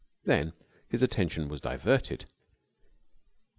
[0.23, 0.53] Then
[0.89, 2.25] his attention was diverted.